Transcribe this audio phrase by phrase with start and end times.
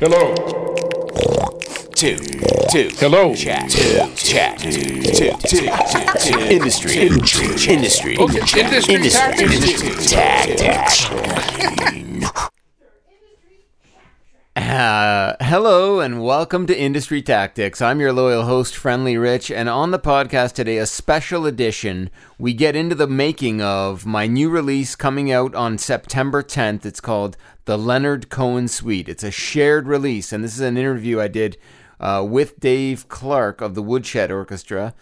[0.00, 0.32] Hello.
[1.96, 2.18] two,
[2.70, 2.88] two.
[3.00, 3.34] Hello.
[3.34, 5.66] Chat, two, chat, two, two, two,
[6.20, 6.38] two.
[6.38, 11.10] Industry, industry, industry, industry industry, tactics.
[14.58, 17.80] Uh, hello and welcome to Industry Tactics.
[17.80, 22.10] I'm your loyal host, Friendly Rich, and on the podcast today, a special edition.
[22.40, 26.84] We get into the making of my new release coming out on September 10th.
[26.84, 29.08] It's called The Leonard Cohen Suite.
[29.08, 31.56] It's a shared release, and this is an interview I did
[32.00, 34.92] uh, with Dave Clark of the Woodshed Orchestra.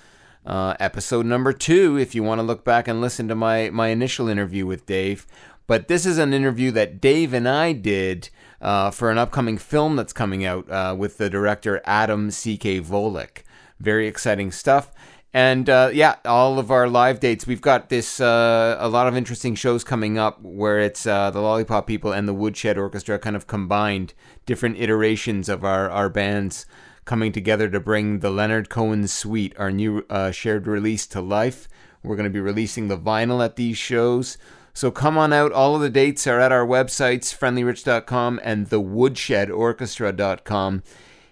[0.45, 3.88] Uh, episode number two, if you want to look back and listen to my, my
[3.88, 5.27] initial interview with Dave.
[5.66, 8.28] But this is an interview that Dave and I did
[8.60, 12.80] uh, for an upcoming film that's coming out uh, with the director Adam C.K.
[12.80, 13.42] Volek.
[13.80, 14.92] Very exciting stuff.
[15.37, 17.47] And uh, yeah, all of our live dates.
[17.47, 21.41] We've got this uh, a lot of interesting shows coming up where it's uh, the
[21.42, 24.14] Lollipop People and the Woodshed Orchestra kind of combined
[24.47, 26.64] different iterations of our, our bands
[27.05, 31.69] coming together to bring the Leonard Cohen Suite, our new uh, shared release, to life.
[32.02, 34.39] We're going to be releasing the vinyl at these shows.
[34.77, 35.52] So come on out.
[35.52, 40.83] All of the dates are at our websites, friendlyrich.com and thewoodshed.orchestra.com.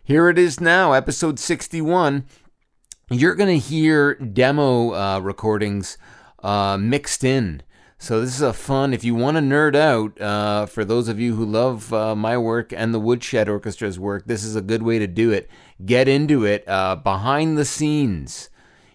[0.02, 2.24] Here it is now, episode 61.
[3.10, 5.98] You're going to hear demo uh, recordings
[6.42, 7.60] uh, mixed in.
[7.98, 11.20] So this is a fun, if you want to nerd out, uh, for those of
[11.20, 14.82] you who love uh, my work and the Woodshed Orchestra's work, this is a good
[14.82, 15.50] way to do it.
[15.84, 18.48] Get into it uh, behind the scenes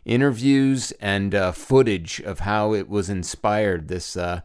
[0.10, 3.88] interviews and uh, footage of how it was inspired.
[3.88, 4.42] This uh,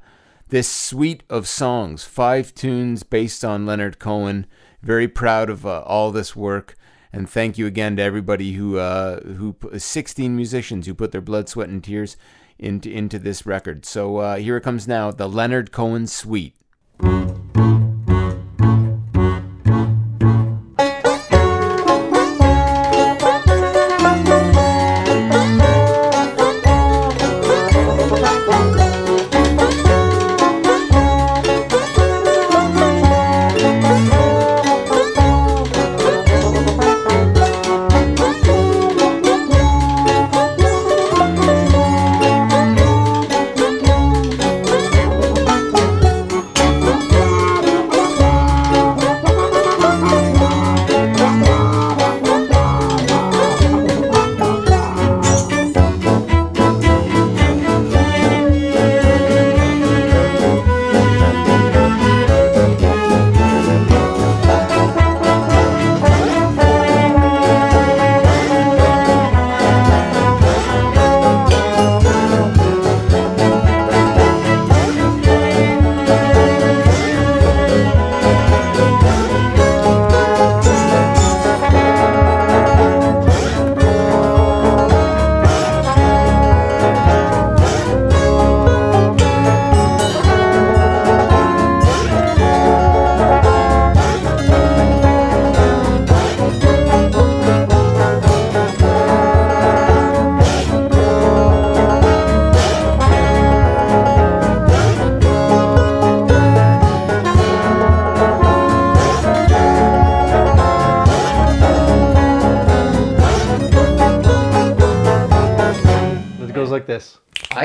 [0.48, 4.47] this suite of songs, five tunes based on Leonard Cohen.
[4.83, 6.77] Very proud of uh, all this work,
[7.11, 11.48] and thank you again to everybody who uh, who 16 musicians who put their blood,
[11.48, 12.19] sweat, and tears
[12.59, 13.87] into into this record.
[13.87, 16.55] So uh, here it comes now, the Leonard Cohen Suite.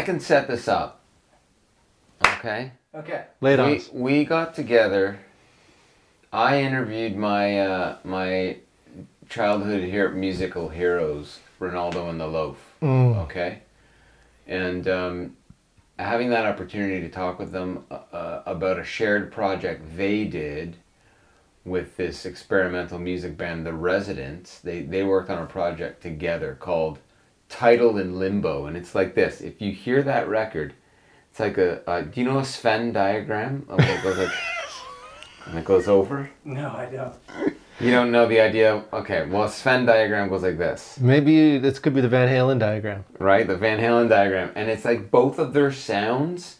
[0.09, 1.02] Can set this up.
[2.25, 2.72] Okay.
[2.96, 3.25] Okay.
[3.42, 3.70] Lay it on.
[3.70, 5.20] we, we got together.
[6.34, 8.58] I interviewed my uh, my
[9.30, 12.58] childhood hero, musical heroes, Renaldo and the Loaf.
[12.81, 13.59] Okay,
[14.47, 15.38] and um,
[16.00, 20.78] having that opportunity to talk with them uh, uh, about a shared project they did
[21.66, 24.58] with this experimental music band, The Residents.
[24.58, 26.97] They they worked on a project together called
[27.50, 29.42] Title in Limbo, and it's like this.
[29.42, 30.74] If you hear that record,
[31.32, 31.88] it's like a.
[31.90, 33.66] Uh, do you know a Sven diagram?
[33.70, 34.32] Of it goes like,
[35.48, 36.30] and it goes over.
[36.46, 37.16] No, I don't.
[37.80, 38.84] You don't know the idea.
[38.94, 42.59] Okay, well, a Sven diagram goes like this, Maybe this could be the Van Halen
[42.59, 43.06] diagram.
[43.20, 43.47] right?
[43.47, 46.58] The Van Halen diagram, and it's like both of their sounds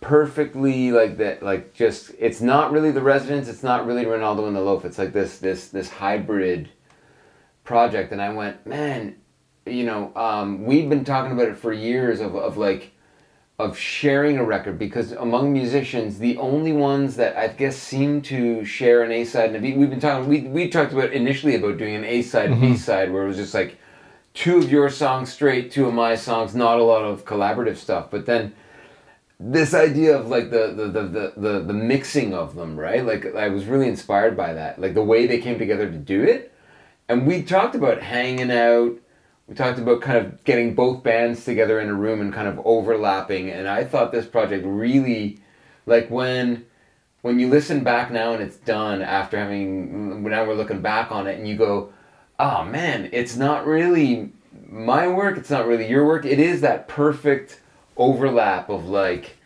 [0.00, 1.42] perfectly like that.
[1.42, 3.48] Like just, it's not really the Residents.
[3.48, 4.84] It's not really Renaldo and the Loaf.
[4.84, 6.70] It's like this, this, this hybrid
[7.64, 9.16] project, and I went, man,
[9.66, 12.92] you know, um, we've been talking about it for years of, of like
[13.58, 18.64] of sharing a record because among musicians, the only ones that I guess seem to
[18.64, 19.74] share an A side and a B.
[19.74, 20.28] We've been talking.
[20.28, 23.36] We we talked about initially about doing an A side B side where it was
[23.36, 23.78] just like
[24.32, 28.10] two of your songs straight, two of my songs, not a lot of collaborative stuff.
[28.10, 28.54] But then
[29.38, 33.04] this idea of like the the, the, the, the the mixing of them, right?
[33.04, 34.80] Like I was really inspired by that.
[34.80, 36.52] Like the way they came together to do it.
[37.08, 38.96] And we talked about hanging out.
[39.50, 42.60] We talked about kind of getting both bands together in a room and kind of
[42.64, 43.50] overlapping.
[43.50, 45.40] And I thought this project really
[45.86, 46.66] like when
[47.22, 51.26] when you listen back now and it's done after having now we're looking back on
[51.26, 51.92] it and you go,
[52.38, 54.30] oh man, it's not really
[54.68, 56.24] my work, it's not really your work.
[56.24, 57.60] It is that perfect
[57.96, 59.36] overlap of like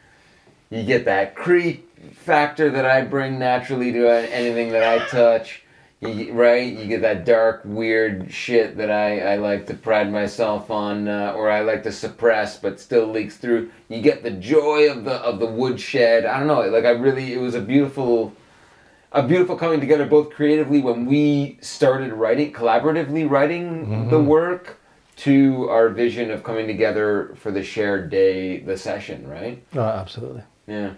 [0.69, 5.64] you get that creep factor that I bring naturally to anything that I touch.
[6.01, 6.71] You, right?
[6.71, 11.33] You get that dark, weird shit that I, I like to pride myself on, uh,
[11.35, 13.71] or I like to suppress, but still leaks through.
[13.89, 16.27] You get the joy of the of the woodshed.
[16.27, 16.61] I don't know.
[16.69, 18.35] Like I really, it was a beautiful,
[19.13, 24.81] a beautiful coming together, both creatively when we started writing, collaboratively writing the work,
[25.17, 29.27] to our vision of coming together for the shared day, the session.
[29.27, 29.65] Right?
[29.75, 30.43] Oh, absolutely.
[30.67, 30.95] Yeah.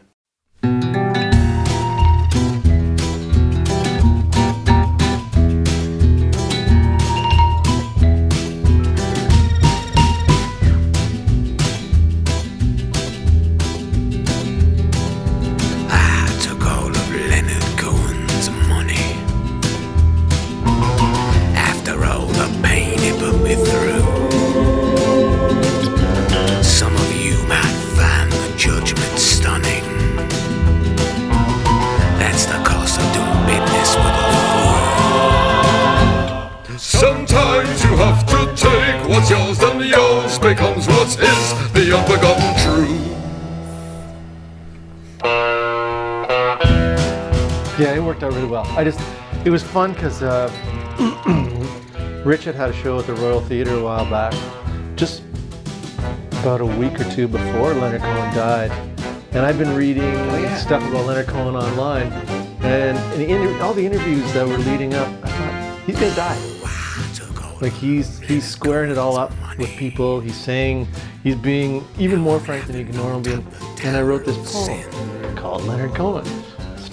[47.79, 48.65] Yeah, it worked out really well.
[48.69, 48.99] I just,
[49.45, 50.49] it was fun because uh,
[52.25, 54.33] Rich had a show at the Royal Theatre a while back,
[54.97, 55.23] just
[56.41, 58.71] about a week or two before Leonard Cohen died.
[59.33, 60.57] And I've been reading yeah.
[60.57, 62.11] stuff about Leonard Cohen online,
[62.63, 66.39] and, and all the interviews that were leading up, I thought, he's gonna die.
[66.65, 70.21] I took all Like he's he's squaring it all up with people.
[70.21, 70.89] He's saying
[71.23, 73.47] he's being even more frank than he can normally be.
[73.85, 76.25] And I wrote this poem called Leonard Cohen.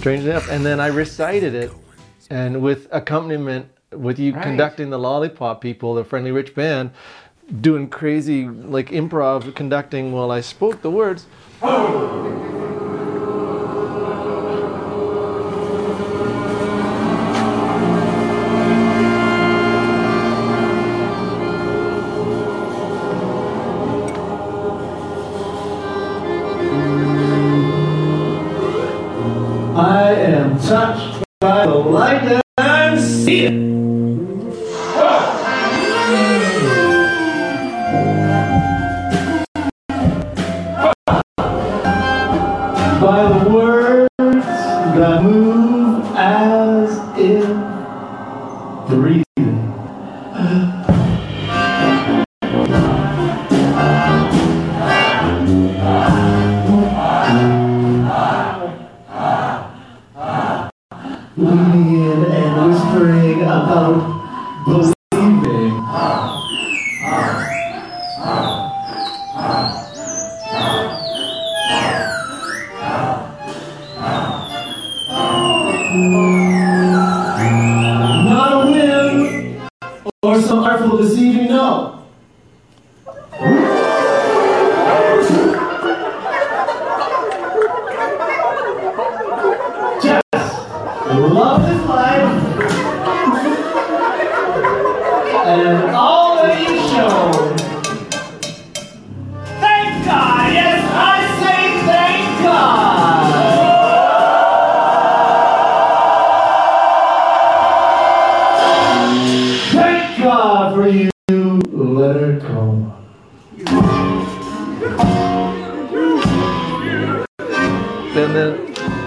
[0.03, 1.71] Strange enough, and then I recited it,
[2.29, 4.43] and with accompaniment, with you Right.
[4.43, 6.89] conducting the Lollipop People, the Friendly Rich Band,
[7.61, 11.25] doing crazy like improv conducting while I spoke the words.
[11.61, 12.52] I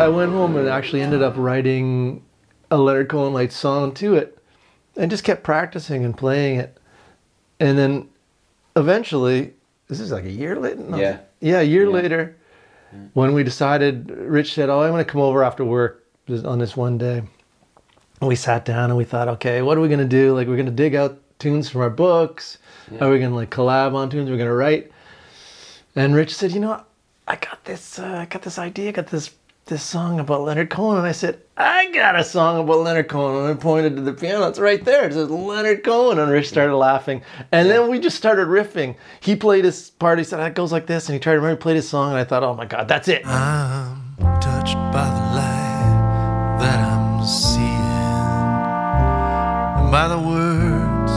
[0.06, 2.22] I went home and actually ended up writing
[2.70, 4.38] a Leonard Cohen like song to it,
[4.96, 6.78] and just kept practicing and playing it.
[7.58, 8.08] And then
[8.76, 9.54] eventually,
[9.88, 10.76] this is like a year later.
[10.76, 11.18] no, Yeah.
[11.40, 12.36] yeah, a year later,
[13.14, 16.60] when we decided, Rich said, "Oh, I'm going to come over after work this- on
[16.60, 17.22] this one day."
[18.20, 20.34] And we sat down and we thought, okay, what are we going to do?
[20.34, 22.56] Like, we're going to dig out tunes from our books.
[23.00, 24.30] Are we going to like collab on tunes?
[24.30, 24.90] We're going to write.
[25.96, 26.80] And Rich said, you know,
[27.28, 29.30] I got this, uh, I got this idea, I got this
[29.66, 30.96] this song about Leonard Cohen.
[30.98, 33.34] And I said, I got a song about Leonard Cohen.
[33.36, 34.46] And I pointed to the piano.
[34.46, 35.08] It's right there.
[35.08, 36.20] It says Leonard Cohen.
[36.20, 37.22] And Rich started laughing.
[37.50, 38.94] And then we just started riffing.
[39.18, 40.18] He played his part.
[40.18, 41.08] He said, it goes like this.
[41.08, 42.12] And he tried to remember, he played his song.
[42.12, 43.26] And I thought, oh my God, that's it.
[43.26, 47.66] I'm touched by the light that I'm seeing,
[49.82, 51.12] and by the words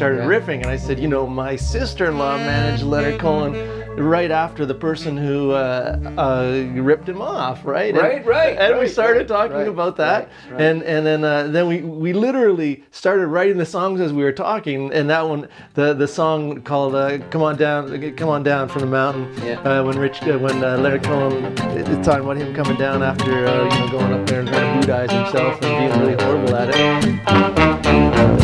[0.00, 3.20] And then we just started riffing, and I said, you know, my sister-in-law managed Leonard
[3.20, 3.54] Cohen
[3.96, 7.88] right after the person who uh, uh, ripped him off, right?
[7.92, 10.60] And- Right, right, And we started right, talking right, about that, right, right.
[10.60, 14.32] and and then uh, then we we literally started writing the songs as we were
[14.32, 18.68] talking, and that one, the the song called uh, "Come On Down, Come On Down
[18.68, 19.58] from the Mountain," Yeah.
[19.62, 21.44] uh, when Rich, uh, when uh, Leonard Cohen,
[21.76, 24.80] it's talking about him coming down after uh, you know going up there and trying
[24.80, 28.37] to Buddhize himself and being really horrible at it.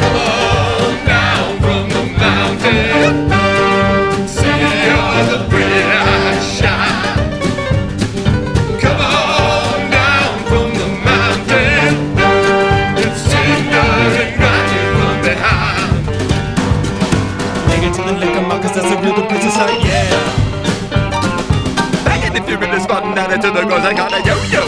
[23.43, 24.65] The spot and attitude that goes like a yo-yo.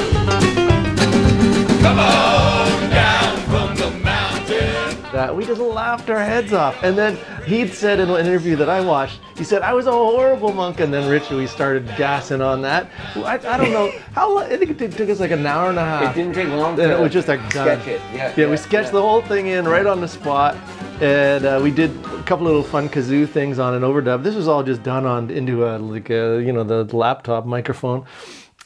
[1.83, 5.03] Come on down from the mountain.
[5.13, 6.77] that we just laughed our heads off.
[6.83, 9.93] And then he'd said in an interview that I watched, he said, I was a
[9.93, 10.81] horrible monk.
[10.81, 12.91] And then Richard, we started gassing on that.
[13.17, 15.69] I, I don't know how long, I think it took- took us like an hour
[15.71, 16.17] and a half.
[16.17, 17.79] It didn't take long And to it was just like done.
[17.81, 18.01] sketch it.
[18.13, 18.93] Yeah, Yeah, yeah, we sketched yeah.
[18.93, 20.57] the whole thing in right on the spot.
[21.01, 24.23] And uh, we did a couple little fun kazoo things on an overdub.
[24.23, 28.07] This was all just done on into a like a, you know the laptop microphone,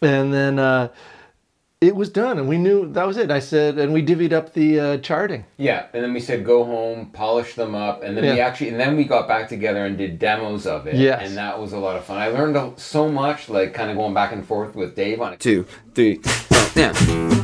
[0.02, 0.88] and then uh,
[1.80, 2.38] it was done.
[2.38, 3.30] And we knew that was it.
[3.30, 5.44] I said, and we divvied up the uh, charting.
[5.56, 8.80] Yeah, and then we said go home, polish them up, and then we actually, and
[8.80, 10.96] then we got back together and did demos of it.
[10.96, 12.18] Yeah, and that was a lot of fun.
[12.18, 15.40] I learned so much, like kind of going back and forth with Dave on it.
[15.40, 16.20] Two, three,
[16.74, 17.38] yeah.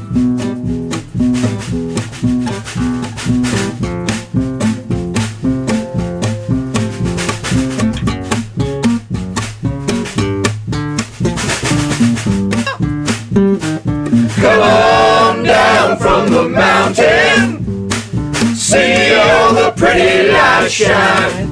[19.96, 21.48] The pretty shine.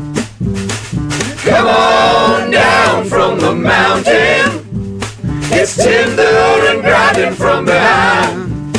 [1.44, 5.00] Come on down from the mountain.
[5.48, 6.22] It's tender
[6.68, 8.74] and grinding from behind.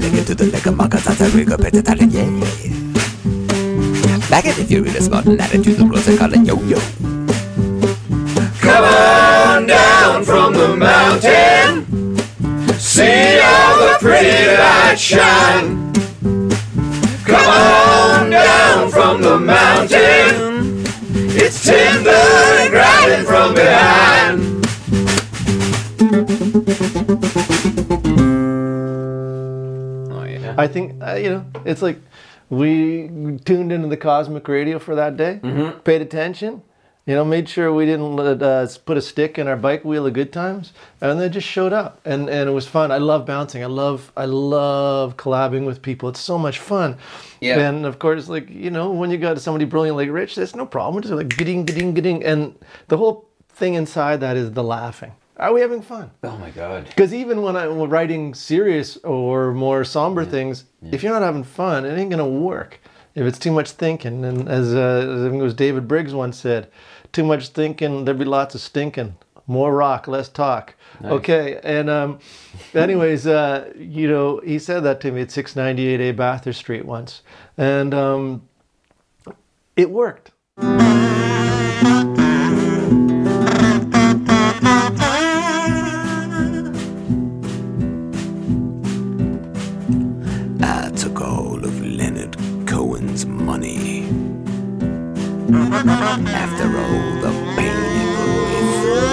[0.00, 2.28] Take it to the liquor market, that's a place to start, yeah.
[4.28, 6.80] Back it if you're really smart and attitude, the girls are calling yo yo.
[8.60, 11.86] Come on down from the mountain.
[12.76, 15.85] See all the pretty lights shine.
[19.22, 20.84] Down from the mountain.
[21.38, 24.56] It's tender and grinding from behind.
[28.88, 30.54] Oh yeah.
[30.56, 31.98] I think uh, you know it's like
[32.48, 33.08] we
[33.44, 35.80] tuned into the cosmic radio for that day, Mm-hmm.
[35.80, 36.62] paid attention,
[37.06, 40.06] you know, made sure we didn't let, uh, put a stick in our bike wheel
[40.06, 42.90] of good times, and they just showed up, and and it was fun.
[42.90, 43.62] I love bouncing.
[43.62, 46.08] I love I love collabing with people.
[46.08, 46.98] It's so much fun.
[47.40, 47.60] Yeah.
[47.60, 50.66] And of course, like you know, when you got somebody brilliant like Rich, there's no
[50.66, 51.02] problem.
[51.02, 52.58] Just like gidding, gidding, gidding, and
[52.88, 55.12] the whole thing inside that is the laughing.
[55.38, 56.10] Are we having fun?
[56.24, 56.86] Oh my god.
[56.86, 61.84] Because even when I'm writing serious or more somber things, if you're not having fun,
[61.84, 62.80] it ain't gonna work.
[63.14, 66.12] If it's too much thinking, and as, uh, as I think it was David Briggs
[66.12, 66.68] once said,
[67.12, 69.16] too much thinking, there'd be lots of stinking.
[69.46, 70.74] More rock, less talk.
[71.04, 72.18] Okay, and um,
[72.74, 77.22] anyways, uh, you know, he said that to me at 698A Bathurst Street once,
[77.56, 78.48] and um,
[79.76, 80.32] it worked.
[95.84, 98.16] After all the pain you
[98.80, 99.04] through,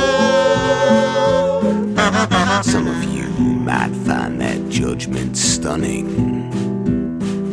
[2.64, 6.08] some of you might find that judgment stunning.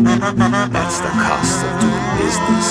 [0.05, 2.69] That's the cost of doing business.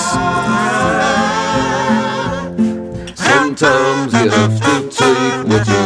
[3.18, 5.79] Sometimes you have to take what you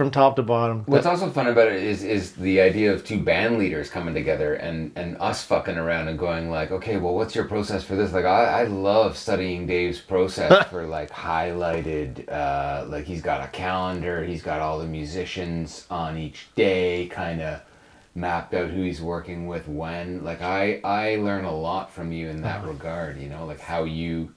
[0.00, 0.82] from top to bottom.
[0.86, 4.54] What's also fun about it is is the idea of two band leaders coming together
[4.54, 8.10] and and us fucking around and going like, okay, well, what's your process for this?
[8.10, 13.48] Like, I, I love studying Dave's process for like highlighted, uh, like he's got a
[13.48, 17.60] calendar, he's got all the musicians on each day, kind of
[18.14, 20.24] mapped out who he's working with when.
[20.24, 23.20] Like, I I learn a lot from you in that regard.
[23.20, 24.32] You know, like how you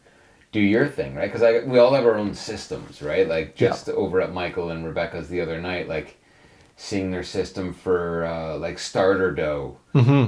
[0.53, 1.31] do your thing, right?
[1.31, 3.27] Because we all have our own systems, right?
[3.27, 6.17] Like just over at Michael and Rebecca's the other night, like
[6.77, 9.77] seeing their system for uh, like starter dough.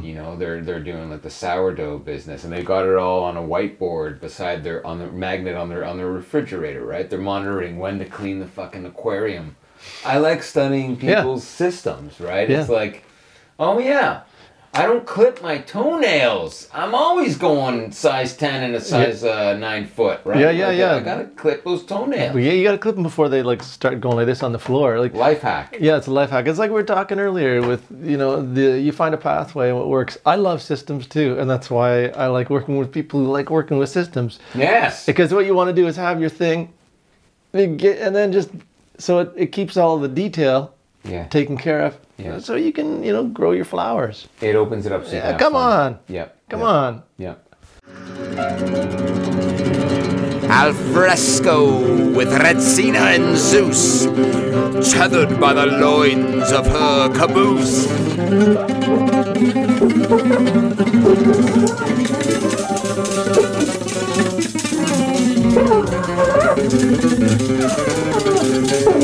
[0.03, 3.37] You know, they're they're doing like the sourdough business, and they got it all on
[3.37, 7.09] a whiteboard beside their on the magnet on their on their refrigerator, right?
[7.09, 9.55] They're monitoring when to clean the fucking aquarium.
[10.03, 11.17] I like studying Yeah.
[11.21, 12.49] people's systems, right?
[12.49, 12.61] Yeah.
[12.61, 13.03] It's like,
[13.59, 14.21] oh yeah.
[14.75, 16.67] I don't clip my toenails.
[16.73, 20.37] I'm always going size 10 and a size uh, 9 foot, right?
[20.37, 20.95] Yeah, yeah, Like, yeah.
[20.95, 22.35] I gotta clip those toenails.
[22.35, 24.99] Yeah, you gotta clip them before they like start going like this on the floor.
[24.99, 25.77] Like, Life hack.
[25.79, 26.45] yeah, it's a life hack.
[26.47, 29.77] It's like we were talking earlier with you know the you find a pathway and
[29.77, 30.17] what works.
[30.25, 33.77] I love systems too, and that's why I like working with people who like working
[33.77, 34.39] with systems.
[34.53, 35.05] Yes.
[35.05, 36.73] Because what you want to do is have your thing,
[37.53, 37.79] and
[38.15, 38.49] then just
[38.97, 40.74] so it, it keeps all the detail
[41.05, 41.27] Yeah.
[41.27, 42.39] taken care of, Yeah.
[42.39, 44.27] so you can you know grow your flowers.
[44.41, 45.71] It opens it up so Yeah, come fun.
[45.93, 46.35] on, Yep.
[46.49, 47.03] come yep, on.
[47.17, 47.37] Yep.
[50.49, 51.79] Al fresco
[52.15, 54.05] with Retsina and Zeus,
[54.91, 57.87] tethered by the loins of her caboose.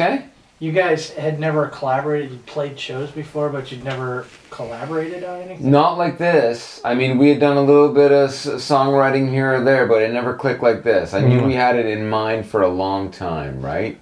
[0.00, 0.24] Okay.
[0.58, 2.30] you guys had never collaborated.
[2.30, 5.70] You played shows before, but you'd never collaborated on anything.
[5.70, 6.80] Not like this.
[6.84, 10.02] I mean, we had done a little bit of s- songwriting here or there, but
[10.02, 11.14] it never clicked like this.
[11.14, 11.46] I knew hmm.
[11.46, 13.98] we had it in mind for a long time, right?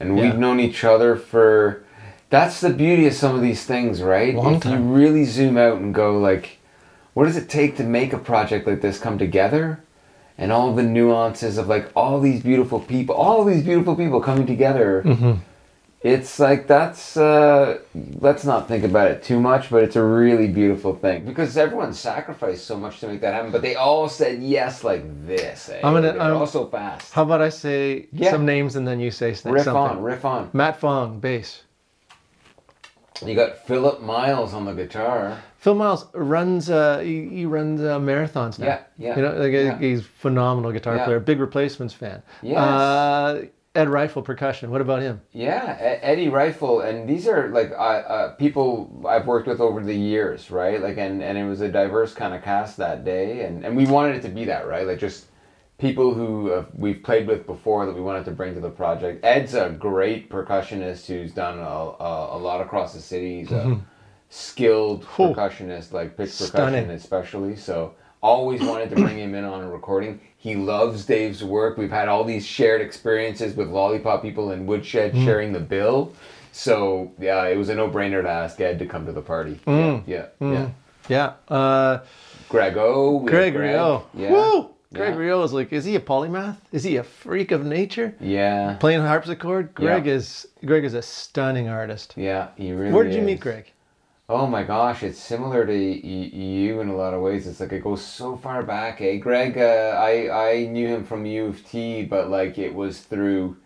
[0.00, 0.24] And Yeah.
[0.24, 1.84] we've known each other for.
[2.30, 4.34] That's the beauty of some of these things, right?
[4.34, 6.58] Long if you really zoom out and go like,
[7.12, 9.80] what does it take to make a project like this come together?
[10.40, 14.46] And all the nuances of like all these beautiful people, all these beautiful people coming
[14.46, 15.02] together.
[15.04, 15.32] Mm-hmm.
[16.02, 17.80] It's like that's uh,
[18.20, 21.92] let's not think about it too much, but it's a really beautiful thing because everyone
[21.92, 25.68] sacrificed so much to make that happen, but they all said yes like this.
[25.68, 25.78] Eh?
[25.84, 27.12] I'm gonna- I'm- all so fast.
[27.12, 28.30] How about I say Yeah.
[28.30, 29.66] some names and then you say riff something.
[29.76, 30.48] on, riff on.
[30.54, 31.64] Matt Fong, bass.
[33.26, 35.38] You got Philip Miles on the guitar.
[35.58, 36.70] Phil Miles runs.
[36.70, 38.66] Uh, he, he runs uh, marathons now.
[38.66, 39.78] Yeah, yeah, You know, like, yeah.
[39.78, 41.04] he's phenomenal guitar Yeah.
[41.04, 41.20] player.
[41.20, 42.22] Big Replacements fan.
[42.42, 42.58] Yes.
[42.58, 43.44] Uh,
[43.76, 44.70] Ed Rifle percussion.
[44.72, 45.20] What about him?
[45.32, 49.94] Yeah, Eddie Rifle, and these are like uh, uh, people I've worked with over the
[49.94, 50.82] years, right?
[50.82, 53.86] Like, and, and it was a diverse kind of cast that day, and, and we
[53.86, 54.84] wanted it to be that, right?
[54.86, 55.26] Like, just
[55.80, 59.24] people who uh, we've played with before that we wanted to bring to the project.
[59.24, 63.40] Ed's a great percussionist who's done a, a, a lot across the city.
[63.40, 63.80] He's a
[64.28, 65.28] skilled Whew.
[65.34, 66.84] percussionist, like pitch Stunning.
[66.84, 67.56] percussion especially.
[67.56, 70.20] So always wanted to bring him in on a recording.
[70.36, 71.76] He loves Dave's work.
[71.78, 75.24] We've had all these shared experiences with Lollipop people and Woodshed Mm.
[75.24, 76.12] sharing the bill.
[76.52, 79.58] So yeah, it was a no-brainer to ask Ed to come to the party.
[79.66, 80.02] Mm.
[80.06, 80.68] Yeah, yeah, yeah.
[81.48, 81.54] Yeah.
[81.56, 81.98] Uh,
[82.48, 83.12] Grego.
[83.12, 84.06] we have Greg Rio.
[84.14, 84.30] Yeah.
[84.32, 84.70] Woo!
[84.92, 85.20] Greg Yeah.
[85.20, 86.56] Rio is like, is he a polymath?
[86.72, 88.12] Is he a freak of nature?
[88.20, 88.76] Yeah.
[88.80, 89.72] Playing harpsichord?
[89.74, 90.14] Greg Yeah.
[90.14, 92.14] is Greg is a stunning artist.
[92.16, 92.92] Yeah, he really.
[92.92, 93.70] Where did you meet Greg?
[94.28, 97.46] Oh my gosh, it's similar to y- you in a lot of ways.
[97.46, 99.00] It's like it goes so far back.
[99.00, 103.00] Eh, Greg, uh, I I knew him from U of T, but like it was
[103.00, 103.56] through.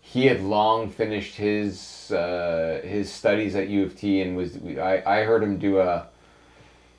[0.00, 5.02] He had long finished his uh, his studies at U of T, and was I,
[5.06, 6.08] I heard him do a.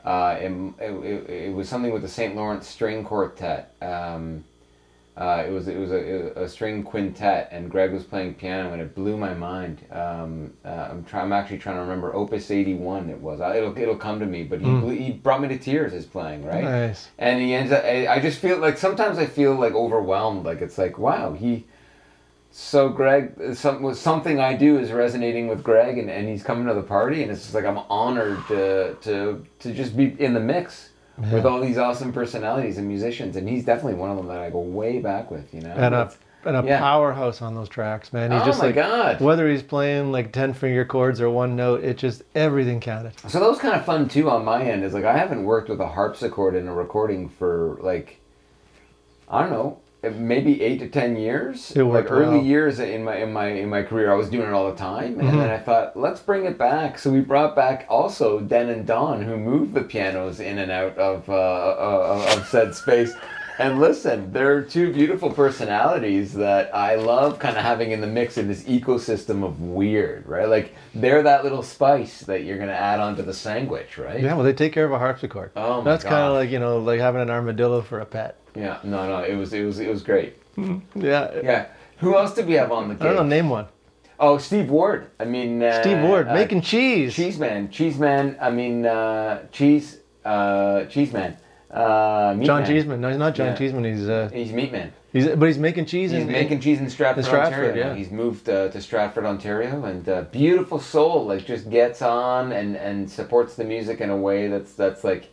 [0.04, 2.36] Uh, it, it, it was something with the St.
[2.36, 3.74] Lawrence String Quartet.
[3.82, 4.44] Um,
[5.18, 8.82] uh, it was it was a, a string quintet, and Greg was playing piano, and
[8.82, 9.86] it blew my mind.
[9.92, 11.26] Um, uh, I'm trying.
[11.26, 13.10] I'm actually trying to remember Opus 81.
[13.10, 13.42] It was.
[13.42, 14.44] I- It'll it'll come to me.
[14.44, 15.92] But he blew, he brought me to tears.
[15.92, 16.64] His playing right.
[16.64, 17.10] Nice.
[17.20, 17.84] And he ends up.
[17.84, 20.46] I I just feel like sometimes I feel like overwhelmed.
[20.46, 21.66] Like it's like wow he.
[22.52, 26.74] So Greg, some, something I do is resonating with Greg, and, and he's coming to
[26.74, 30.40] the party, and it's just like I'm honored to to to just be in the
[30.40, 30.90] mix
[31.32, 34.50] with all these awesome personalities and musicians, and he's definitely one of them that I
[34.50, 35.54] go way back with.
[35.54, 36.12] You know, and a
[36.44, 36.80] and a yeah.
[36.80, 38.32] powerhouse on those tracks, man.
[38.32, 39.22] He's Oh just my like God.
[39.22, 43.14] whether he's playing like ten finger chords or one note, it just everything counted.
[43.30, 44.84] So that was kind of fun too on my end.
[44.84, 48.20] Is like I haven't worked with a harpsichord in a recording for like
[49.30, 51.72] I don't know, maybe eight to ten years.
[51.76, 52.44] It like early well.
[52.46, 55.20] years in my in my in my career, I was doing it all the time,
[55.20, 55.38] and Mhm.
[55.38, 56.98] then I thought, let's bring it back.
[56.98, 60.98] So we brought back also Den and Don, who moved the pianos in and out
[60.98, 63.14] of uh, uh, of said space.
[63.60, 68.40] And listen, they're two beautiful personalities that I love kind of having in the mix
[68.40, 70.48] in this ecosystem of weird, right?
[70.50, 74.20] Like they're that little spice that you're gonna add onto the sandwich, right?
[74.20, 75.52] Yeah, well, they take care of a harpsichord.
[75.56, 78.36] Oh my That's kind of like you know, like having an armadillo for a pet.
[78.56, 80.36] Yeah, no, no, it was it was it was great.
[80.58, 81.32] Yeah.
[81.44, 81.66] Yeah.
[81.98, 83.24] Who else did we have on the I don't know.
[83.24, 83.68] Name one.
[84.20, 85.08] Oh, Steve Ward.
[85.20, 87.14] I mean, uh, Steve Ward uh, making cheese.
[87.16, 88.38] Cheese man, cheese man.
[88.40, 91.38] I mean, uh, cheese, uh, cheese man.
[91.72, 92.66] Uh, John man.
[92.68, 93.02] Cheeseman.
[93.02, 93.56] No, he's not John Yeah.
[93.56, 93.84] Cheeseman.
[93.86, 94.92] He's uh, He's meat man.
[95.14, 96.12] he's but he's making cheese.
[96.12, 97.88] He's in, making cheese in Stratford, in Stratford, Ontario.
[97.88, 97.96] yeah.
[97.96, 101.26] He's moved uh, to Stratford, Ontario, and uh, beautiful soul.
[101.26, 105.30] Like just gets on and and supports the music in a way that's that's like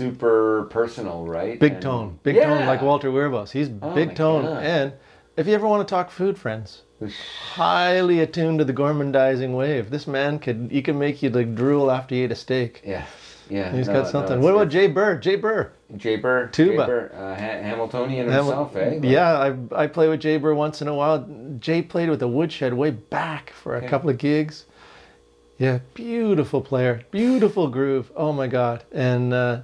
[0.00, 1.58] super personal, right?
[1.60, 2.46] Big And- tone, big Yeah.
[2.46, 3.50] tone, like Walter Wirbos.
[3.50, 4.62] He's Oh big tone, God.
[4.62, 4.92] and
[5.36, 6.82] if you ever want to talk food, friends,
[7.54, 9.90] highly attuned to the gourmandizing wave.
[9.90, 12.82] This man could he could make you like drool after you ate a steak.
[12.84, 13.04] Yeah,
[13.48, 13.72] yeah.
[13.72, 14.32] He's no, got something.
[14.38, 15.16] it's- what about Jay Burr?
[15.16, 15.70] Jay Burr.
[15.96, 16.70] Jay Burr, Tuba.
[16.70, 18.90] Jay Burr, uh, ha- Hamiltonian Hamil- himself, eh?
[18.94, 19.38] Like, Yeah,
[19.72, 21.26] I, I play with Jay Burr once in a while.
[21.58, 24.66] Jay played with the Woodshed way back for a couple of gigs.
[25.58, 28.10] Yeah, beautiful player, beautiful groove.
[28.16, 28.84] Oh my god!
[28.92, 29.60] And uh,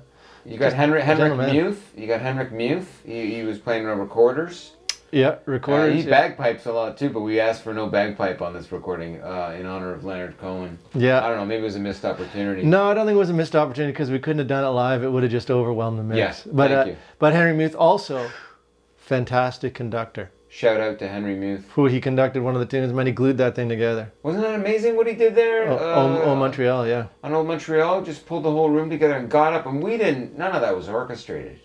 [0.47, 1.37] You got Henry, Henrik.
[1.37, 1.93] Muth.
[1.97, 3.03] You got Henrik Muth.
[3.05, 4.73] He, he was playing on recorders.
[5.11, 5.95] yeah, Uh, recorders.
[5.95, 6.11] he yeah.
[6.11, 9.67] bagpipes a lot too, but we asked for no bagpipe on this recording uh, in
[9.67, 10.79] honor of Leonard Cohen.
[10.95, 11.25] Yeah.
[11.25, 11.45] I don't know.
[11.45, 12.63] Maybe it was a missed opportunity.
[12.63, 14.69] No, I don't think it was a missed opportunity because we couldn't have done it
[14.69, 15.03] live.
[15.03, 16.17] It would have just overwhelmed the mix.
[16.19, 16.97] Yes, but thank uh, you.
[17.19, 18.31] but Henry Muth also
[18.97, 20.31] fantastic conductor.
[20.57, 21.69] Shout out to Henry Muth.
[21.73, 23.05] Who he conducted one of the tunes, man.
[23.05, 24.11] He glued that thing together.
[24.23, 25.69] Wasn't that amazing what he did there?
[25.69, 27.09] Oh, oh, uh, oh, Montreal, yeah.
[27.23, 30.39] On Old Montreal, just pulled the whole room together and got up, and we didn't.
[30.39, 31.61] None of that was orchestrated.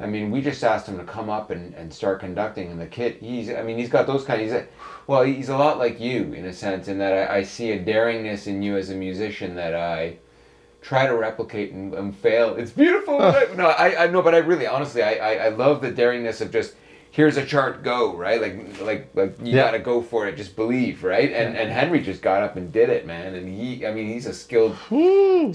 [0.00, 2.88] I mean, we just asked him to come up and, and start conducting, and the
[2.88, 4.40] kid, he's, I mean, he's got those kind.
[4.40, 4.66] He's, a,
[5.06, 7.78] well, he's a lot like you in a sense, in that I, I see a
[7.78, 10.16] daringness in you as a musician that I
[10.82, 12.56] try to replicate and, and fail.
[12.56, 13.14] It's beautiful.
[13.22, 13.30] Oh.
[13.30, 16.40] but no, I, I know, but I really, honestly, I, I, I love the daringness
[16.40, 16.74] of just.
[17.12, 19.64] Here's a chart, go right, like like like you Yeah.
[19.64, 21.32] gotta go for it, just believe, right?
[21.32, 23.34] And and Henry just got up and did it, man.
[23.34, 24.76] And he, I mean, he's a skilled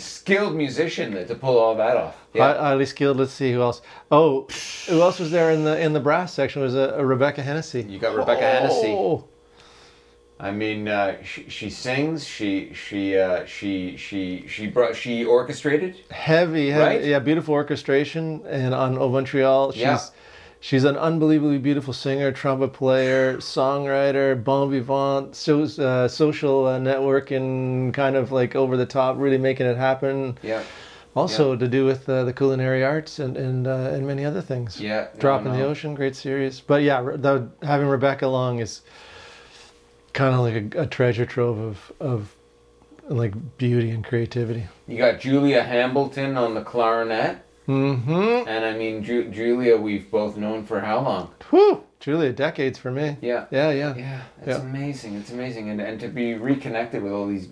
[0.01, 2.17] skilled musician to pull all that off.
[2.35, 3.17] Hi- Highly skilled.
[3.17, 3.81] Let's see who else.
[4.11, 4.47] Oh,
[4.89, 6.61] who else was there in the in the brass section?
[6.61, 7.83] Was a, a Rebecca Hennessy.
[7.83, 8.87] You got Rebecca Hennessy.
[8.89, 9.23] Oh,
[10.37, 12.25] I mean, uh, she, she sings.
[12.27, 15.95] She she uh, she she she brought she orchestrated.
[16.11, 17.05] heavy, heavy, Right?
[17.05, 18.43] yeah, beautiful orchestration.
[18.45, 19.99] And on Au Montreal, she's Yeah.
[20.65, 27.93] She's an unbelievably beautiful singer, trumpet player, songwriter, bon vivant, so, uh, social uh, networking,
[27.93, 30.36] kind of like over the top, really making it happen.
[30.41, 30.63] Yeah.
[31.15, 34.82] Also to do with uh, the culinary arts and and uh, and many other things.
[34.82, 35.63] Yeah, no, Drop in the.
[35.63, 36.60] Ocean, great series.
[36.60, 38.82] But yeah, the, having Rebecca along is
[40.12, 42.36] kind of like a, a treasure trove of of
[43.08, 44.67] like beauty and creativity.
[44.88, 48.47] You got Julia Hambleton on the clarinet, Mm-hmm.
[48.47, 51.32] and I mean Ju- Julia, we've both known for how long?
[51.49, 53.17] Whew, Julia, decades for me.
[53.21, 53.45] Yeah.
[53.51, 53.95] Yeah, yeah.
[53.95, 54.62] Yeah, it's Yeah.
[54.62, 55.15] amazing.
[55.15, 57.47] It's amazing, and and to be reconnected with all these.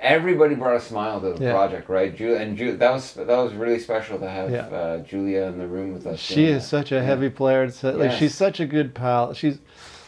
[0.00, 1.50] Everybody brought a smile to the Yeah.
[1.52, 2.14] project, right?
[2.14, 4.66] Ju- and Ju- that was that was really special to have Yeah.
[4.66, 6.20] uh, Julia in the room with us.
[6.20, 6.68] She is that.
[6.68, 7.64] such a heavy player.
[7.64, 8.16] It's like Yes.
[8.18, 9.32] she's such a good pal.
[9.32, 9.58] She's,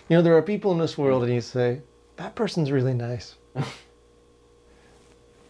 [0.09, 1.81] you know, there are people in this world, and you say
[2.17, 3.35] that person's really nice.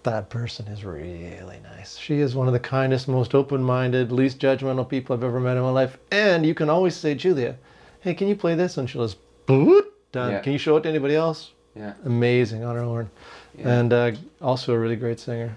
[0.02, 1.96] that person is really nice.
[1.96, 5.62] She is one of the kindest, most open-minded, least judgmental people I've ever met in
[5.62, 5.98] my life.
[6.10, 7.56] And you can always say, Julia,
[8.00, 8.76] hey, can you play this?
[8.78, 10.32] And she'll just done.
[10.32, 10.40] Yeah.
[10.40, 11.52] Can you show it to anybody else?
[11.76, 11.92] Yeah.
[12.04, 13.10] Amazing on her horn,
[13.56, 13.78] Yeah.
[13.78, 15.56] and uh, also a really great singer.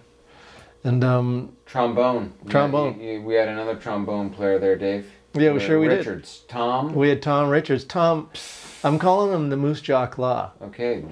[0.83, 2.33] And um, Trombone.
[2.43, 2.93] We Trombone.
[2.93, 5.09] had- you- you- we had another trombone player there, Dave.
[5.33, 5.99] Yeah, we sure we did.
[5.99, 6.43] Richards.
[6.47, 6.93] Tom.
[6.93, 7.83] we had Tom Richards.
[7.85, 8.29] Tom,
[8.83, 10.51] I'm calling him the Moose Jaw Claw.
[10.61, 11.03] Okay.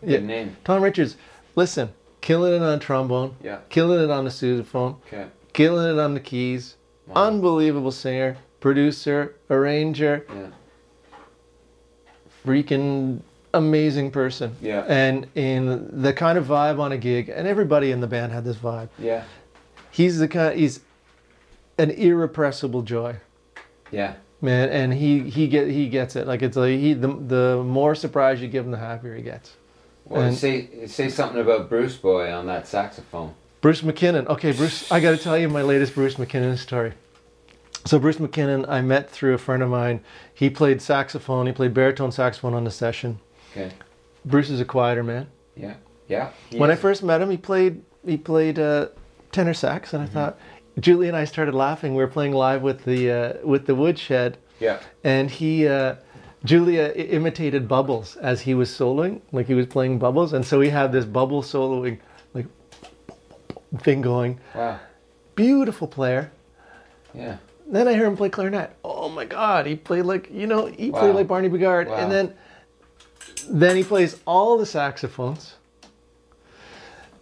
[0.00, 0.18] Good Yeah.
[0.20, 0.56] name.
[0.64, 1.16] Tom Richards,
[1.56, 1.90] listen,
[2.26, 3.58] killing it on trombone, Yeah.
[3.68, 5.26] killing it on the sousaphone, Okay.
[5.52, 6.74] killing it on the keys.
[7.06, 7.28] Wow.
[7.28, 10.46] Unbelievable singer, producer, arranger, Yeah.
[12.44, 13.20] freaking
[13.54, 14.56] amazing person.
[14.60, 14.84] Yeah.
[14.88, 18.44] And in the kind of vibe on a gig, and everybody in the band had
[18.44, 18.88] this vibe.
[18.98, 19.22] Yeah.
[19.92, 20.58] He's the kind.
[20.58, 20.80] He's
[21.78, 23.16] an irrepressible joy.
[23.92, 24.14] Yeah.
[24.42, 26.26] man, and he he get he gets it.
[26.26, 29.54] Like it's like he the the more surprise you give him, the happier he gets.
[30.08, 33.34] Well, And- say say something about Bruce Boy on that saxophone.
[33.60, 34.26] Bruce McKinnon.
[34.28, 36.92] Okay, Bruce, I got to tell you my latest Bruce McKinnon story.
[37.84, 40.00] So Bruce McKinnon, I met through a friend of mine.
[40.34, 41.46] He played saxophone.
[41.46, 43.18] He played baritone saxophone on the session.
[43.52, 43.72] Okay.
[44.24, 45.28] Bruce is a quieter man.
[45.56, 45.74] Yeah.
[46.08, 46.30] Yeah.
[46.50, 48.88] he when I first met him, he played he played uh,
[49.32, 50.38] tenor sax, and I thought
[50.78, 51.94] Julie and I started laughing.
[51.96, 54.78] We were playing live with the uh, with the woodshed, Yeah.
[55.02, 55.96] and he uh,
[56.46, 60.68] Julia imitated Bubbles as he was soloing, like he was playing Bubbles, and so we
[60.70, 61.98] had this bubble soloing
[62.34, 62.46] like
[63.78, 64.38] thing going.
[64.54, 64.78] Wow.
[65.34, 66.30] Beautiful player.
[67.12, 67.38] Yeah.
[67.68, 68.76] Then I heard him play clarinet.
[68.84, 71.00] Oh my God, he played like you know he Wow.
[71.00, 71.96] played like Barney Bigard, Wow.
[71.96, 72.34] and then
[73.50, 75.56] then he plays all the saxophones.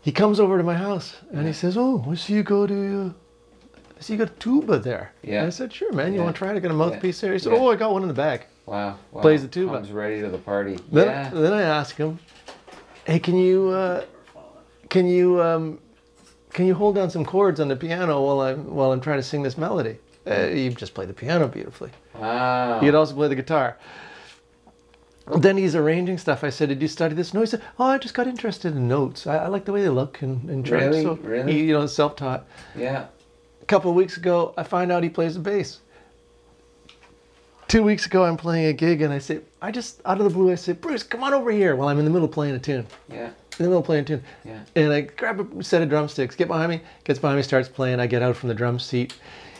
[0.02, 3.06] He comes over to my house and he says, "Oh, I see you go to,
[3.06, 5.38] uh, I see you got a tuba there." Yeah.
[5.38, 6.12] And I said, "Sure, man.
[6.12, 6.24] You Yeah.
[6.24, 7.58] want to try to get a mouthpiece there?" He said, Yeah.
[7.60, 8.98] "Oh, I got one in the bag." Wow.
[9.12, 9.20] wow.
[9.20, 9.74] Plays the tuba.
[9.74, 10.78] Comes ready to the party.
[10.90, 11.30] Then, yeah.
[11.32, 12.18] then I ask him,
[13.04, 14.04] "Hey, can you, uh,
[14.88, 15.78] can you, um,
[16.52, 19.22] can you hold down some chords on the piano while I'm while I'm trying to
[19.22, 21.90] sing this melody?" Uh, you just play the piano beautifully.
[22.18, 22.80] Wow.
[22.80, 23.76] He could also play the guitar.
[25.38, 26.42] Then he's arranging stuff.
[26.44, 28.88] I said, "Did you study this?" No, he said, "Oh, I just got interested in
[28.88, 29.26] notes.
[29.26, 31.02] I, I like the way they look and, and try." Really?
[31.02, 31.52] So Really?
[31.52, 32.46] he, you know, self-taught.
[32.76, 33.06] yeah.
[33.62, 35.80] A couple of weeks ago, I find out he plays the bass.
[37.74, 40.30] Two weeks ago, I'm playing a gig, and I say, I just out of the
[40.30, 41.74] blue, I say, Bruce, come on over here.
[41.74, 43.26] While I'm in the middle of playing a tune, Yeah.
[43.26, 44.60] in the middle of playing a tune, Yeah.
[44.76, 47.98] and I grab a set of drumsticks, get behind me, gets behind me, starts playing.
[47.98, 49.14] I get out from the drum seat.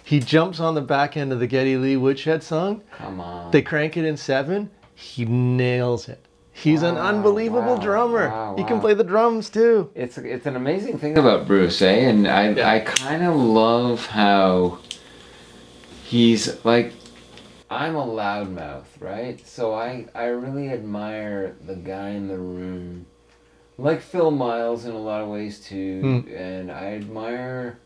[0.05, 2.83] He jumps on the back end of the Geddy Lee Woodshed song.
[2.92, 3.50] Come on.
[3.50, 4.70] They crank it in seven.
[4.94, 6.24] He nails it.
[6.53, 8.29] He's an unbelievable wow, drummer.
[8.29, 9.90] wow, He can play the drums too.
[9.96, 12.09] It's it's an amazing thing about Bruce, eh?
[12.11, 12.70] And I Yeah.
[12.74, 14.79] I kind of love how
[16.05, 16.92] he's like
[17.74, 19.44] I'm a loudmouth, right?
[19.46, 23.06] So I I really admire the guy in the room,
[23.78, 26.34] like Phil Miles in a lot of ways too, Hmm.
[26.34, 27.78] and I admire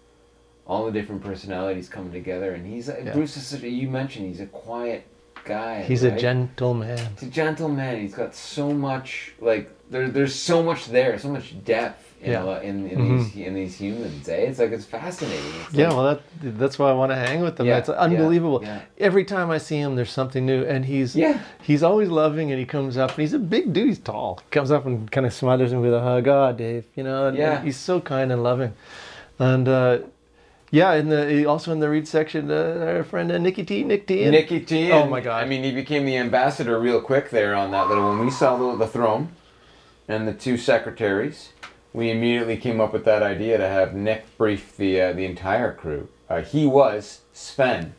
[0.66, 2.52] all the different personalities coming together.
[2.52, 3.12] And he's Yeah.
[3.14, 5.04] Bruce is such a, you mentioned he's a quiet
[5.44, 5.82] guy.
[5.82, 6.18] He's a right?
[6.20, 6.98] gentleman.
[7.18, 8.00] He's a gentleman.
[8.02, 12.44] He's got so much like there, there's so much there, so much depth in Yeah.
[12.44, 13.18] a in, in Mhm.
[13.34, 14.28] these in these humans.
[14.28, 14.34] Eh?
[14.34, 15.52] It's like it's fascinating.
[15.66, 16.04] It's Yeah, like- well,
[16.42, 17.66] that that's why I want to hang with them.
[17.66, 18.60] Yeah, It's unbelievable.
[18.62, 18.80] yeah.
[18.98, 21.38] Every time I see him, there's something new, and he's Yeah.
[21.62, 23.86] he's always loving, and he comes up, and he's a big dude.
[23.88, 24.40] He's tall.
[24.44, 26.26] He comes up and kind of smothers him with a hug.
[26.26, 27.26] Oh, Dave, you know.
[27.28, 27.62] and- Yeah.
[27.62, 28.72] he's so kind and loving,
[29.38, 29.98] and uh,
[30.72, 34.06] yeah, in the also in the read section, uh, our friend uh, Nikki T, Nick
[34.08, 34.28] T.
[34.28, 34.90] Nicky T.
[34.92, 35.42] Oh my God.
[35.42, 38.08] I mean, he became the ambassador real quick there on that little.
[38.10, 39.28] When we saw the, the throne
[40.08, 41.50] and the two secretaries,
[41.98, 45.72] we immediately came up with that idea to have Nick brief the uh, the entire
[45.74, 46.08] crew.
[46.30, 47.92] Uh, he was Sven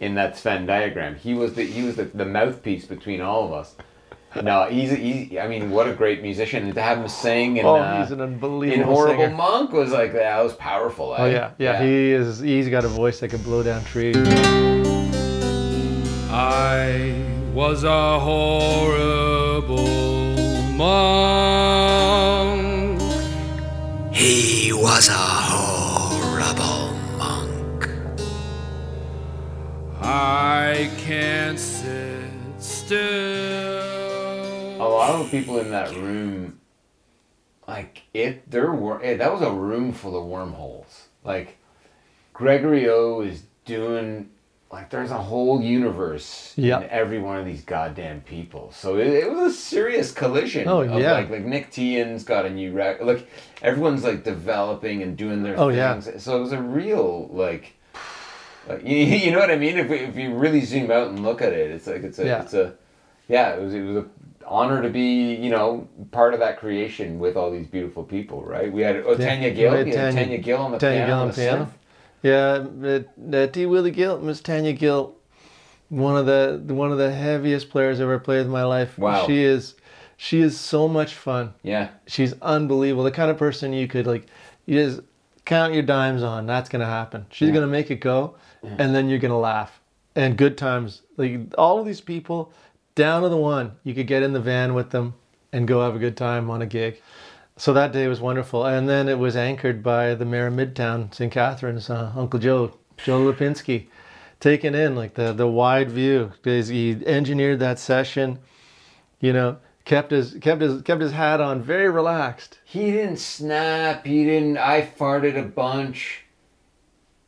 [0.00, 1.14] in that Sven diagram.
[1.14, 3.76] He was the he was the, the mouthpiece between all of us.
[4.42, 7.68] No, he's, he's I mean, what a great musician and to have him sing and
[7.68, 9.36] Oh, uh, he's an in unbelievable Horrible singer.
[9.36, 11.14] Monk was like that was powerful.
[11.16, 11.30] Oh eh?
[11.30, 12.40] yeah, yeah, He is.
[12.40, 14.16] He's got a voice that can blow down trees.
[16.28, 19.86] I was a horrible
[20.72, 21.63] monk.
[24.24, 27.90] He was a horrible monk.
[30.00, 32.96] I can't sit still.
[34.80, 36.58] a lot of people in that room,
[37.68, 41.08] like it, there were eh, that was a room full of wormholes.
[41.22, 41.58] Like
[42.32, 44.30] Gregory O is doing,
[44.74, 46.80] like there's a whole universe Yeah.
[46.80, 48.72] in every one of these goddamn people.
[48.72, 50.66] So it, it was a serious collision.
[50.68, 51.12] Oh, of, yeah.
[51.12, 53.06] Like like Nick Tian's got a new record.
[53.06, 53.28] Like
[53.62, 55.98] everyone's like developing and doing their Oh, yeah.
[56.00, 56.22] things.
[56.22, 57.72] So it was a real like.
[58.68, 59.76] Like, you, you know what I mean?
[59.78, 62.24] If, we, if you really zoom out and look at it, it's like it's a
[62.26, 62.42] Yeah.
[62.42, 62.74] it's a
[63.28, 64.06] yeah, it was it was a
[64.46, 68.70] honor to be you know part of that creation with all these beautiful people, right?
[68.72, 71.18] We had oh, Yeah, Tanya Gill, had Tanya- Tanya Gill on the Tanya piano, Gill
[71.20, 71.70] on the piano.
[72.24, 73.00] Yeah, uh,
[73.36, 73.66] uh, T.
[73.66, 75.14] Willie Gill, Miss Tanya Gill,
[75.90, 78.98] one of the one of the heaviest players I've ever played in my life.
[78.98, 79.26] Wow.
[79.26, 79.74] She is,
[80.16, 81.52] she is so much fun.
[81.62, 83.04] Yeah, She's unbelievable.
[83.04, 84.26] The kind of person you could like,
[84.64, 85.02] you just
[85.44, 86.46] count your dimes on.
[86.46, 87.26] That's gonna happen.
[87.30, 87.54] She's Yeah.
[87.56, 89.78] gonna make it go, and then you're gonna laugh.
[90.16, 91.02] And good times.
[91.18, 92.54] Like all of these people,
[92.94, 95.12] down to the one, you could get in the van with them
[95.52, 97.02] and go have a good time on a gig.
[97.56, 98.64] So that day was wonderful.
[98.64, 101.32] And then it was anchored by the mayor of Midtown, St.
[101.32, 103.86] Catharines, uh, Uncle Joe, Joe Lipinski,
[104.40, 106.32] taking in like the, the wide view.
[106.42, 108.40] He engineered that session,
[109.20, 112.58] you know, kept his kept his kept his hat on, very relaxed.
[112.64, 114.04] he didn't snap.
[114.04, 114.58] He didn't.
[114.58, 116.22] I farted a bunch.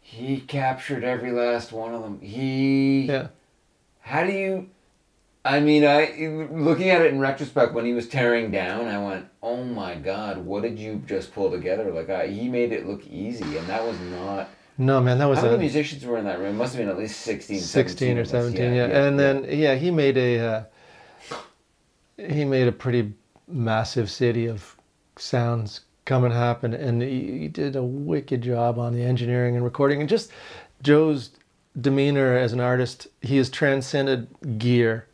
[0.00, 2.20] He captured every last one of them.
[2.20, 3.28] He Yeah.
[4.00, 4.70] how do you?
[5.46, 9.26] I mean, I looking at it in retrospect when he was tearing down, I went,
[9.42, 13.06] "Oh my God, what did you just pull together?" Like I, he made it look
[13.06, 14.48] easy, and that was not.
[14.76, 16.56] No, man, that was How many musicians were in that room?
[16.56, 18.30] It must have been at least 16, 16 or of us.
[18.30, 20.64] 17 yeah, and then yeah he made a uh,
[22.18, 23.14] he made a pretty
[23.48, 24.76] massive city of
[25.16, 29.64] sounds come and happen and he, he did a wicked job on the engineering and
[29.64, 30.30] recording and just
[30.82, 31.30] joe's
[31.80, 34.28] demeanor as an artist he has transcended
[34.58, 35.06] gear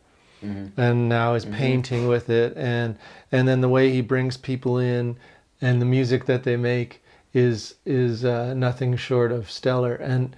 [0.77, 2.57] and now is painting with it.
[2.57, 2.97] And
[3.31, 5.17] and then the way he brings people in
[5.61, 7.03] and the music that they make
[7.33, 9.95] is is uh, nothing short of stellar.
[9.95, 10.37] And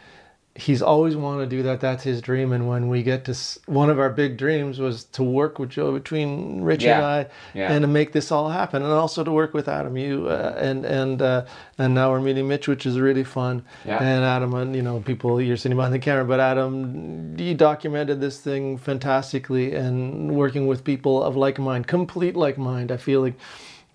[0.56, 3.58] he's always wanted to do that that's his dream and when we get to s-
[3.66, 7.72] one of our big dreams was to work with joe between rich and i Yeah.
[7.72, 10.84] and to make this all happen and also to work with adam you uh, and
[10.84, 11.44] and uh,
[11.76, 13.98] and now we're meeting mitch which is really fun Yeah.
[14.00, 18.20] and adam and you know people you're sitting behind the camera but adam he documented
[18.20, 23.22] this thing fantastically and working with people of like mind complete like mind i feel
[23.22, 23.34] like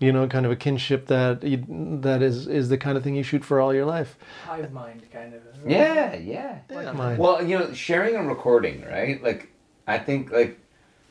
[0.00, 1.64] you know kind of a kinship that you,
[2.00, 5.02] that is is the kind of thing you shoot for all your life Hive mind
[5.12, 5.42] kind of.
[5.66, 6.58] Yeah, yeah.
[6.70, 7.18] Like mine.
[7.18, 9.22] Well, you know, sharing and recording, right?
[9.22, 9.48] Like,
[9.86, 10.58] I think like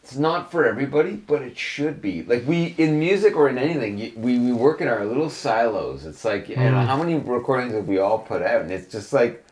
[0.04, 2.24] it's not for everybody, but it should be.
[2.24, 6.06] Like we in music or in anything, we we work in our little silos.
[6.06, 6.86] It's like, you know, Mm.
[6.88, 8.62] how many recordings have we all put out?
[8.64, 9.44] And it's just like,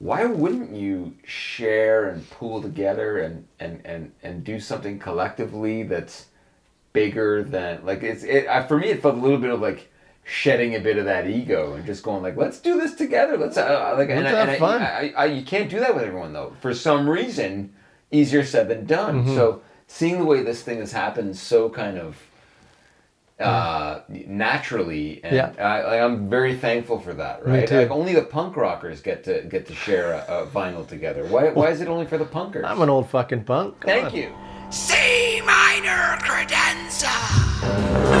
[0.00, 6.26] why wouldn't you share and pool together and and and and do something collectively that's
[6.92, 9.90] bigger than like it's it I, for me it felt a little bit of like
[10.24, 13.36] shedding a bit of that ego and just going like let's do this together.
[13.36, 14.82] Let's uh, like Let's I, and have I- fun.
[14.82, 16.54] I, I, you can't do that with everyone though.
[16.60, 17.72] For some reason
[18.10, 19.24] easier said than done.
[19.24, 19.34] Mm-hmm.
[19.34, 22.16] so seeing the way this thing has happened so kind of
[23.40, 25.52] uh, naturally and Yeah.
[25.58, 27.68] I, I, I'm very thankful for that right?
[27.68, 31.24] like only the punk rockers get to get to share a, a vinyl together.
[31.24, 32.64] Why, why is it only for the punkers?
[32.64, 33.80] I'm an old fucking punk.
[33.80, 34.14] Come thank on.
[34.14, 34.32] you
[34.72, 38.11] C minor credenza.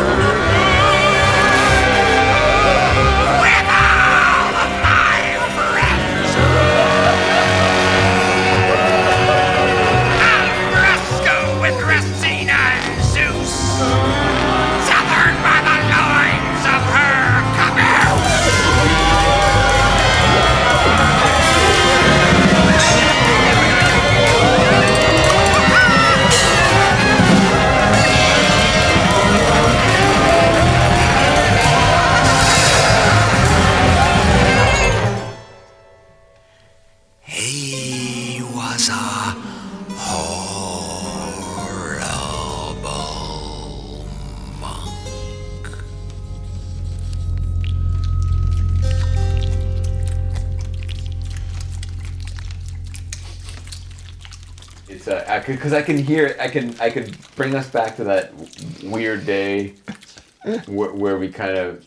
[55.46, 56.40] Because I, can hear it.
[56.40, 58.32] I can I could bring us back to that
[58.82, 59.74] weird day
[60.66, 61.86] where, where we kind of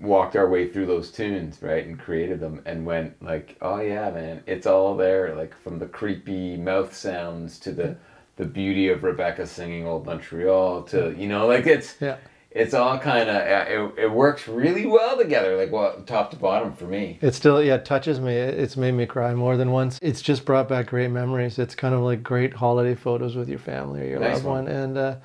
[0.00, 4.10] walked our way through those tunes, right, and created them, and went like, oh yeah,
[4.10, 5.34] man, it's all there.
[5.34, 7.96] Like from the creepy mouth sounds to the
[8.36, 12.16] the beauty of Rebecca singing Old Montreal to you know like it's yeah
[12.54, 16.72] it's all kind of it, it works really well together, like well top to bottom
[16.72, 17.18] for me.
[17.20, 18.34] It still, yeah, touches me.
[18.34, 19.98] It's made me cry more than once.
[20.00, 21.58] It's just brought back great memories.
[21.58, 24.64] It's kind of like great holiday photos with your family or your Nice loved one.
[24.66, 24.68] one.
[24.68, 25.16] And uh,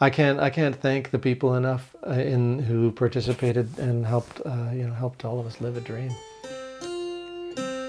[0.00, 4.70] I can't, I can't thank the people enough uh, in who participated and helped, uh,
[4.72, 6.10] you know, helped all of us live a dream.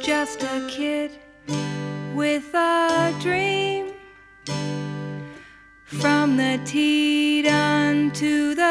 [0.02, 1.12] just a kid
[2.16, 3.94] with a dream.
[5.86, 8.63] From the Teton to the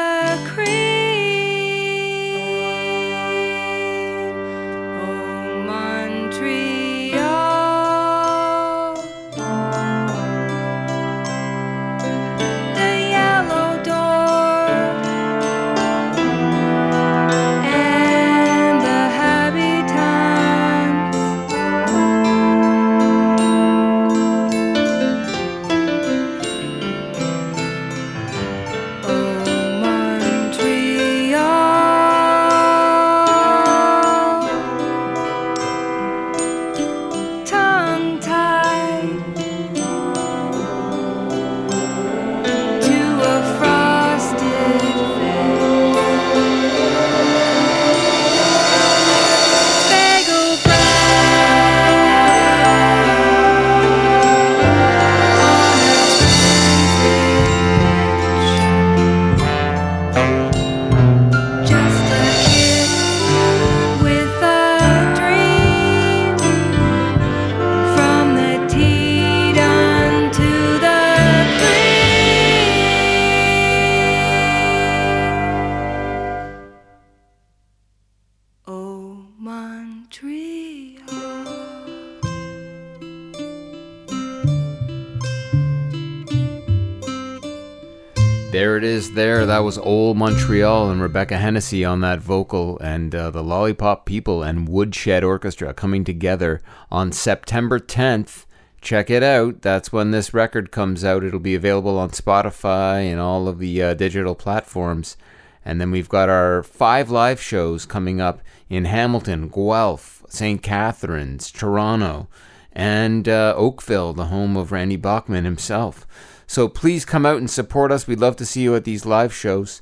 [88.83, 89.47] it is, there.
[89.47, 94.43] That was Old Montreal and Rebecca Hennessy on that vocal, and uh, the Lollipop People
[94.43, 96.61] and Woodshed Orchestra coming together
[96.91, 98.45] on September 10th.
[98.81, 99.63] Check it out.
[99.63, 101.23] That's when this record comes out.
[101.23, 105.17] It'll be available on Spotify and all of the uh, digital platforms.
[105.65, 110.61] And then we've got our five live shows coming up in Hamilton, Guelph, St.
[110.61, 112.27] Catharines, Toronto,
[112.73, 116.05] and uh, Oakville, the home of Randy Bachman himself.
[116.53, 118.07] So please come out and support us.
[118.07, 119.81] We'd love to see you at these live shows.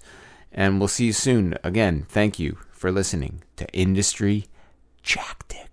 [0.53, 1.59] And we'll see you soon.
[1.65, 4.47] Again, thank you for listening to Industry
[5.03, 5.70] Tactics.